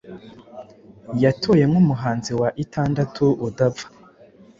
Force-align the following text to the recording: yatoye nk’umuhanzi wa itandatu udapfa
yatoye 1.23 1.63
nk’umuhanzi 1.69 2.31
wa 2.39 2.49
itandatu 2.63 3.23
udapfa 3.47 3.87